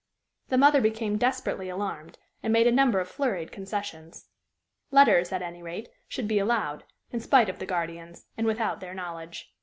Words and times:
The 0.49 0.57
mother 0.57 0.81
became 0.81 1.19
desperately 1.19 1.69
alarmed, 1.69 2.17
and 2.41 2.51
made 2.51 2.65
a 2.65 2.71
number 2.71 2.99
of 2.99 3.07
flurried 3.07 3.51
concessions. 3.51 4.29
Letters, 4.89 5.31
at 5.31 5.43
any 5.43 5.61
rate, 5.61 5.89
should 6.07 6.27
be 6.27 6.39
allowed, 6.39 6.85
in 7.11 7.19
spite 7.19 7.49
of 7.49 7.59
the 7.59 7.67
guardians, 7.67 8.25
and 8.35 8.47
without 8.47 8.79
their 8.79 8.95
knowledge. 8.95 9.53